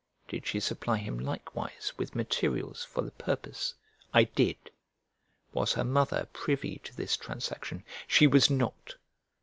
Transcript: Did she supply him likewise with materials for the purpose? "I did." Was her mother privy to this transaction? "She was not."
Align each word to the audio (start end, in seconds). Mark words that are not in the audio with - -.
Did 0.27 0.47
she 0.47 0.59
supply 0.59 0.97
him 0.97 1.19
likewise 1.19 1.93
with 1.95 2.15
materials 2.15 2.83
for 2.83 3.03
the 3.03 3.11
purpose? 3.11 3.75
"I 4.15 4.23
did." 4.23 4.71
Was 5.53 5.73
her 5.73 5.83
mother 5.83 6.27
privy 6.33 6.79
to 6.85 6.97
this 6.97 7.15
transaction? 7.15 7.83
"She 8.07 8.25
was 8.25 8.49
not." 8.49 8.95